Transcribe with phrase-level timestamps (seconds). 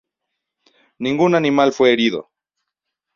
[0.97, 2.31] Ningún animal fue herido.